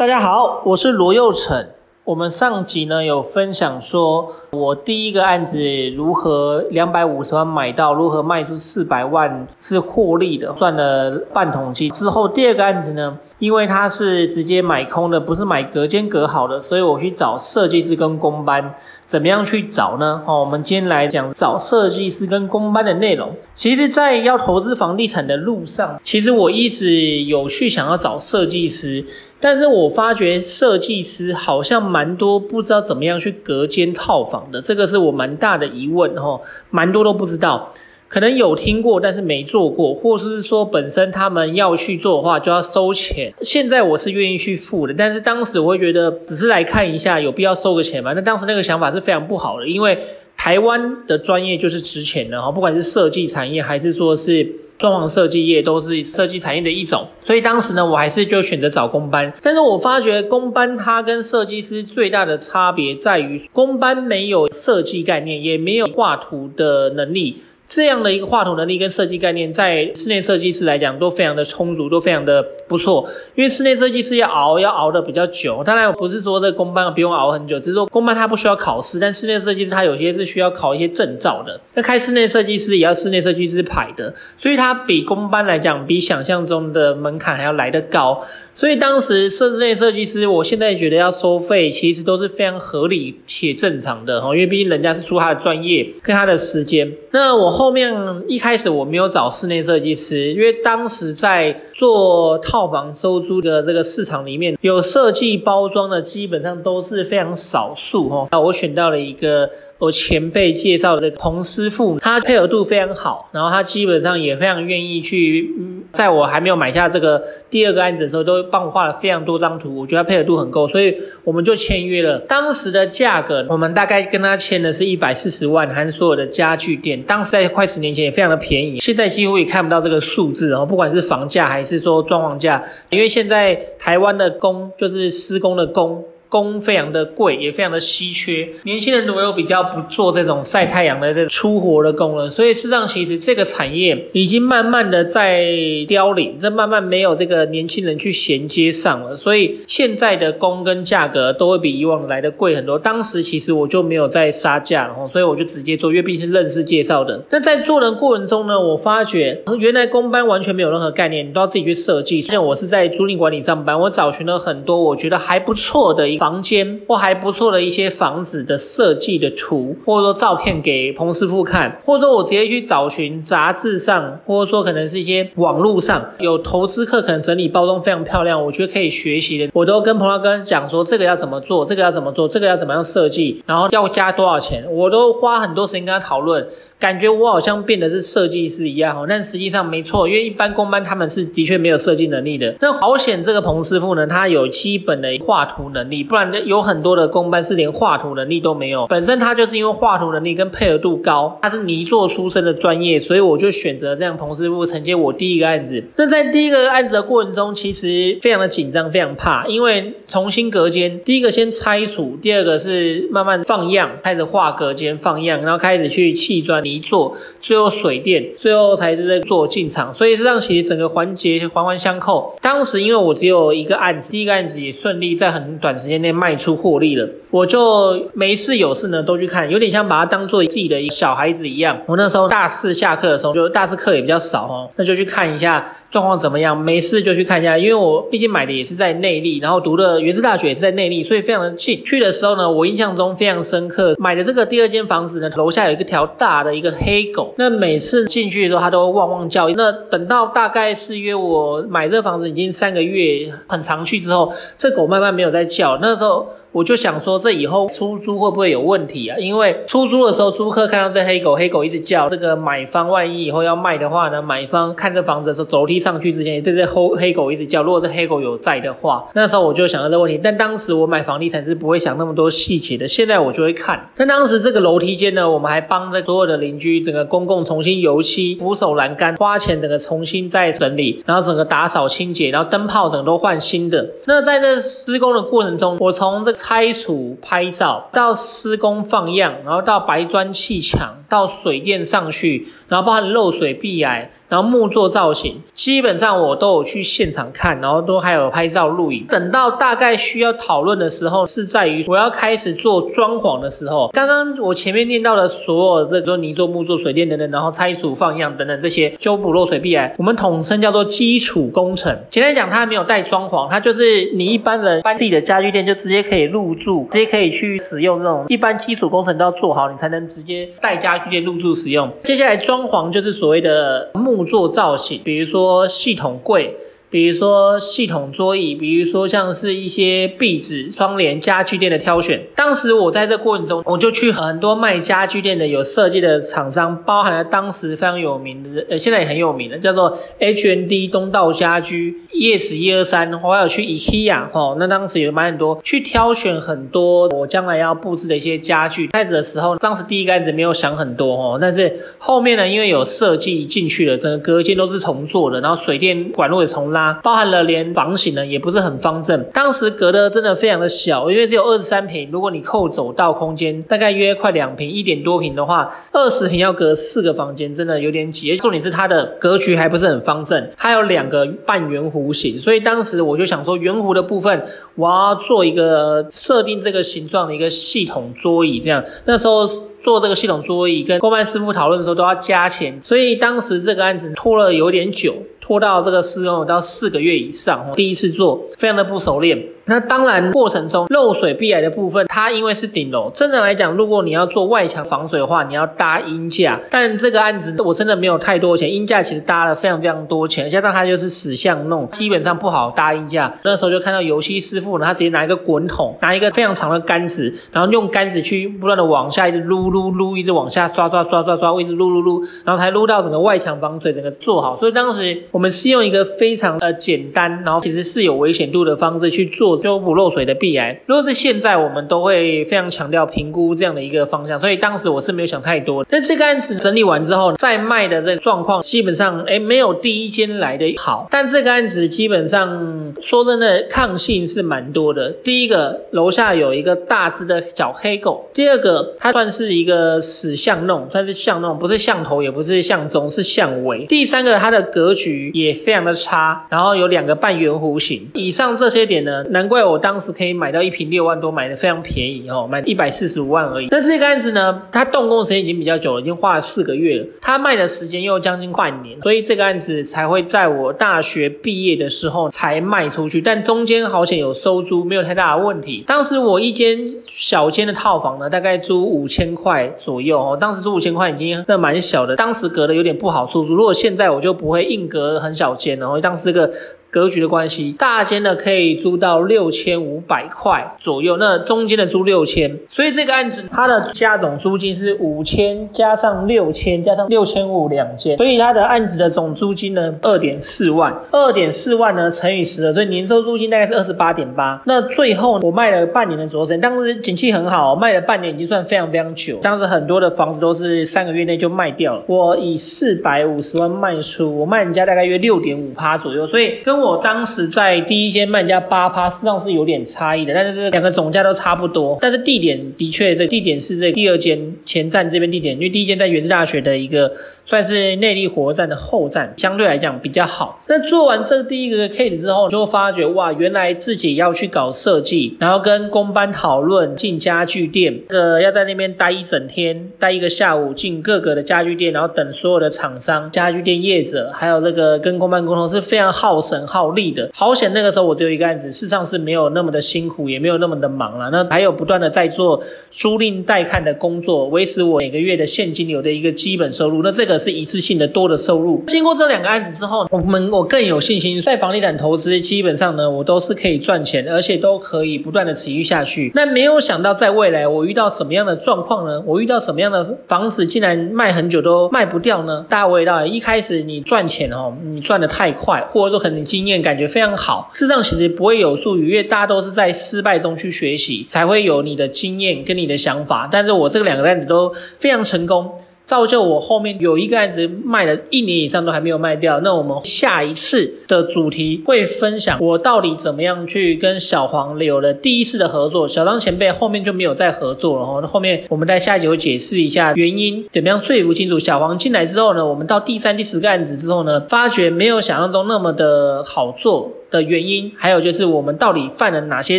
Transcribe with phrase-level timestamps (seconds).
[0.00, 1.68] 大家好，我是罗又成。
[2.04, 5.60] 我们上集呢有分享说，我第一个案子
[5.90, 11.88] 如何两百五十万买到，如何卖出四百万是获利的，赚了半桶金。
[11.92, 18.74] 之后第二个案子呢，因为它是直接买空的，不是买隔间隔好的，所以我去找设计师跟工班。
[19.06, 20.22] 怎么样去找呢？
[20.24, 23.34] 哦，我们今天来讲找设计师跟工班的内容。
[23.56, 29.04] 其实，在要投资房地产的路上，其实我一直有去想要找设计师，
[29.40, 36.40] 但是我发觉设计师好像蛮多不知道怎么样去隔间套房的，这个是我蛮大的疑问哦，
[36.70, 37.72] 蛮多都不知道。
[38.08, 43.32] 可能有听过，但是没做过，或者是说本身他们要去做的话，就要收钱。
[43.40, 48.12] 现在我是愿意去付的，但是当时我会觉得只是来看一下，有必要收个钱吗？
[48.12, 49.96] 那当时那个想法是非常不好的，因为
[50.42, 54.42] 台湾的专业就是值钱的哈，不管是设计产业还是说是
[54.78, 57.06] 装潢设计业，都是设计产业的一种。
[57.22, 59.30] 所以当时呢，我还是就选择找工班。
[59.42, 67.42] 但是我发觉工班它跟设计师最大的差别在于，工班没有设计概念，也没有画图的能力。
[67.70, 73.08] 这样的一个画图能力跟设计概念，在室内设计师来讲都非常的充足，都非常的不错。
[73.36, 75.62] 因为室内设计师要熬，要熬得比较久。
[75.62, 81.60] 当然不是说这个公班不用熬很久，只是说公班它不需要考试，但室内设计师它有些是需要考一些证照的。
[81.74, 88.20] 那开室内设计师也要室内设计师牌的，所以它比公班来讲，比想象中的门槛还要来得高。
[88.60, 96.92] 所以当时室内设计师，我现在觉得要收费，其实都是非常合理且正常的哈，因为毕竟人家是出他的专业跟他的时间。
[97.12, 97.90] 那我后面
[98.28, 108.28] 一开始我没有找室内设计师，因为当时在做套房收租的这个市场里面，有设计包装的基本上都是非常少数哈。
[108.30, 109.48] 那我选到了一个。
[109.80, 115.50] 我前辈介绍的彭师傅，他配合度非常好，然后他基本上也非常愿意去，
[115.90, 122.18] 在我还没有买下这个第二个案子的时候，都帮我画了非常多张图，我觉得配合度很够，所以我们就签约了。
[122.20, 127.00] 当时的价格，我们大概跟他签的是一百四十万，含所有的家具店。
[127.02, 136.04] 当时在快十年前也非常的便宜，现在几乎也看不到这个数字哦，不管是房价还是说装潢价，因为现在台湾的工就是施工的工。
[136.30, 138.48] 工非常的贵，也非常的稀缺。
[138.62, 145.52] 年轻人如果又比较不做这种晒太阳的这粗活的工了，所以事实上其实这个产业已经慢慢的在
[145.88, 149.16] 凋零，这慢慢没有这个年轻人去衔接上了。
[149.16, 152.78] 所以现在的工跟价格都会比以往来的贵很多。
[152.78, 157.20] 当时其实我就没有在杀价了，所以我就直接做，因为毕竟是认识介绍的。
[157.30, 162.22] 那在做的过程中呢，我发觉原来工班完全没有任何概念，你都要自己去设计。
[162.22, 166.19] 像我是在租赁管理上班，我找寻了很多我觉得还不错的一。
[166.20, 186.46] 房间或还不错的一些房子的设计的图，或者说照片给彭师傅看，或者说我直接去找寻杂志上，或者说可能是一些网络上有投资客可能整理包装非常漂亮，我觉得可以学习的，我都跟彭老哥讲说这个要怎么做，这个要怎么做，这个要怎么样设计，然后要加多少钱，我都花很多时间跟他讨论。
[186.78, 192.56] 感觉我好像变得是设计师一样哈，但实际上没错，因为一般工班他们是的确没有设计能力的。
[192.58, 198.86] 那好险这个彭师傅呢，他有基本的画图能力，不然有很多的工班是连画图能力都没有。
[198.86, 205.82] 本身他就是因为画图能力跟配合度高，他是泥作出身的专业，所以我就选择这样彭师傅承接我第一个案子。
[205.96, 216.60] 那在第一个案子的过程中，其实非常的紧张，非常怕，因为重新隔间，第一个先拆除，第二个是慢慢放样，开始画隔间放样，然后开始去砌砖。
[216.60, 222.36] 泥做，最后水电，最后才是在做进场，所以实际上其实整个环节环环相扣。
[222.42, 231.78] 当时因为我只有一个案子，第一个案子也顺利在很短时间内卖出获利了，我就没事有事呢都去看，有点像把它当做自己的一个小孩子一样。
[231.86, 235.64] 我那时候大四下课的时候，就大四课也比较少哦，那就去看一下。
[235.90, 236.56] 状况怎么样？
[236.56, 241.82] 没事就去看一下，因为我毕竟买的也是在内坜，然后读的原子大学也是在内坜，所以非常的近。
[241.84, 243.92] 去的时候呢，我印象中非常深刻。
[243.98, 247.34] 买的这个第二间房子呢，楼下有一条大的一个黑狗。
[247.36, 249.48] 那每次进去的时候，它都会汪汪叫。
[249.50, 255.78] 那等到大概是约我买这个房子已经三个月，很常去之后，这狗慢慢没有再叫。
[255.82, 256.28] 那时候。
[256.52, 259.16] 我就想说，这以后出租会不会有问题啊？
[259.18, 267.62] 因为出租的时候，租客看到这黑狗，黑狗一直叫，这个买方万一以后要卖的话呢，买方看这房子的时候，楼梯上去之前，对这黑黑狗一直叫。
[267.62, 270.18] 如果这黑狗有在的话，那时候我就想到这问题。
[270.22, 273.88] 但当时我买房地产是不会想那么多细节的，现在我就会看。
[273.96, 283.88] 但当时这个楼梯间呢，我们还帮这所有的邻居整个公共重新油漆、扶手栏杆，花钱整个重新再整理，然后整个打扫清洁，然后灯泡整个都换新的。
[284.06, 294.10] 那在这施工的过程中，我从这拆除拍照，到施工放样，然后到白砖砌墙，到水电上去，然后包含漏水壁癌。
[294.30, 299.04] 然后木作造型，基本上我都有去现场看，然后都还有拍照录影。
[299.08, 303.90] 等到大概需要讨论的时候，是在于我要开始做装潢的时候。
[303.92, 311.98] 刚刚我前面念到的所有这个泥做、木作、水电等等，然后拆除、放样等等这些修补漏水壁癌，我们统称叫做基础工程。
[312.08, 321.90] 简单讲，它没有带装潢，它就是你一般人搬自己的家具店就直接可以入住，直接可以去使用这种一般基础工程都要做好，你才能直接带家具店入住使用。
[322.04, 324.24] 接下来装潢就是所谓的木。
[324.30, 326.54] 作造型，比如说系统柜。
[326.90, 332.20] 比如说系统桌椅，比如说像是一些壁纸、窗帘、家具店的挑选。
[332.34, 348.88] 当时我在这过程中，我就去很多卖家具店的有设计的厂商，包含了当时非常有名的，呃，现在也很有名的，叫做 HND 东道家居、Yes 一二三，我还有去 IKEA 哦，那当时也买很多，去挑选很多我将来要布置的一些家具。
[348.88, 356.79] 开始的时候，当时第一个案子没有想很多哦，但是后面呢，因为有设计进去了，整个隔间都是重做的，然后水电管路也重拉。
[357.02, 359.24] 包含了连房型呢，也不是很方正。
[359.32, 362.10] 当时隔的真的非常的小，因为只有二十三平。
[362.10, 368.36] 如果你扣走道空间，大概约快两平，一点多平的话，二十平要隔四个房间，真的有点挤。
[368.36, 372.40] 重点是它的格局还不是很方正，它有两个半圆弧形。
[372.40, 378.84] 所以当时我就想说，圆弧的部分我要做一个设定这个形状的一个系统桌椅，这样。
[379.04, 379.46] 那时候
[379.82, 385.14] 做这个系统桌椅跟工班师傅讨论的时候都要加钱，所以当时这个案子拖了有点久。
[385.50, 389.36] 拖到这个施工到四个月以上，第一次做，非常的不熟练。
[389.64, 396.60] 那当然，过程中漏水壁癌的部分，它因为是顶楼，正常来讲，如果你要做外墙防水的话，你要搭鹰架。
[396.70, 403.32] 但这个案子我真的没有太多钱，鹰架其实搭了非常非常多钱，加上它就是死巷弄，基本上不好搭鹰架。
[403.42, 414.56] 那时候就看到油漆师傅呢，他直接拿一个滚筒，拿一个非常长的杆子，然后用杆子去不断的往下一直撸撸撸，一直往下刷刷刷刷刷，一直撸撸撸，然后才撸到整个外墙防水整个做好。
[414.56, 420.78] 所以当时我我们是用一个非常呃简单，然后其实是有危险度的方式去做修补漏水的壁癌。
[420.84, 425.82] 如果是现在，我们都会非常强调评估这样的一个方向，所以当时我是没有想太多。
[425.88, 431.08] 但这个案子整理完之后，再卖的这个状况基本上，哎，没有第一间来的好。
[431.10, 435.10] 但这个案子基本上说真的，抗性是蛮多的。
[435.24, 448.08] 第一个，楼下有一个大只的小黑狗；第二个，它算是一个死巷弄，算是巷弄，不是巷头，也不是巷中，是巷尾；第三个，它的格局也非常的差，然后有两个半圆弧形。
[448.14, 450.00] 以上这些点呢，难怪我当。
[450.00, 453.68] 时可以买到一瓶六万多，买的非常便宜哦，买一百四十五万而已。
[453.70, 457.06] 那这个案子呢，它动工时间已经比较久了，已经花了四个月了。
[457.20, 463.20] 它卖的时间又将近半年，所以这个案子才会在我大学毕业的时候才卖出去。
[463.20, 465.84] 但中间好险有收租，没有太大的问题。
[465.86, 470.38] 当时我一间小间的套房呢，大概租五千块左右哦。
[470.40, 473.54] 当时租五千块已经那蛮小的，当时隔的有点不好出租。
[473.54, 476.52] 如果现在我就不会硬隔很小件，然后当时这个。
[476.90, 494.60] 格局的关系，大间的可以租到六千五百块左右，那中间的租六千，所以这个案子它的加总租金是五千加上六千加上六千五两间，所以它的案子的总租金呢二点四万，二点四万呢乘以十二，所以年收租金大概是二十八点八。
[494.66, 499.38] 那最后我卖了半年的左右时间，当时景气很好，卖了半年已经算非常非常久。
[499.40, 506.79] 当时很多的房子都是三个月内就卖掉了，我以四百五十万卖出，我卖人家大概约六点五趴左右，所以跟。
[506.80, 511.98] 我当时在第一间卖家八趴，实际上是有点差异的，但是这两个总价都差不多。
[512.00, 517.12] 但是地点的确，这地点是这第二间前站这边地点，因为第一间在原子大学的一个
[517.44, 520.62] 算是内地火车站的后站，相对来讲比较好。
[520.68, 536.66] 那做完这第一个 case 之后，就发觉哇，原来自己要去搞设计，然后跟工班讨论进家具店，呃，要在那边待一整天，待一个下午，进各个的家具店，然后等所有的厂商、家具店业者，还有这个跟工班沟通，是非常耗神。
[536.70, 537.72] 好利的，好险！
[537.74, 541.28] 那个时候我只有一个案子，事实上是没有那么的辛苦，也没有那么的忙了。
[541.30, 542.62] 那还有不断的在做
[542.92, 547.02] 租赁带看的工作，维持我每个月的现金流的一个基本收入。
[547.02, 548.84] 那这个是一次性的多的收入。
[548.86, 556.30] 经过这两个案子之后，我们我更有信心，在房地产投资基本上呢，我都是可以赚钱，而且都可以不断的持续下去。
[556.36, 559.20] 那没有想到在未来我遇到什么样的状况呢？
[559.26, 562.64] 我遇到什么样的房子竟然卖很久都卖不掉呢？
[562.68, 573.48] 大家我也知道，一开始你赚钱哦，你赚的太快，或者说可能你经经验感觉非常好，事实上其实不会有助于，因为大家都是在失败中去学习，才会有你的经验跟你的想法。
[573.50, 575.72] 但是我这个两个案子都非常成功。
[576.10, 579.60] 造就我后面有一个案子卖了一年以上都还没有卖掉。
[579.60, 588.18] 那我们下一次的主题会分享我到底怎么样去跟小黄有了第一次的合作，小张前辈后面就没有再合作了哈。
[588.20, 599.78] 那后面我们在下一集会解释一下原因，怎么样说服清楚小黄进来之后呢，我们到第三、第四个案子之后呢，发觉没有想象中那么的好做的原因，还有就是我们到底犯了哪些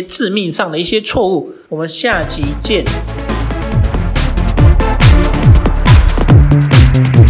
[0.00, 1.50] 致命上的一些错误。
[1.68, 2.82] 我们下集见。
[6.92, 7.21] Thank you.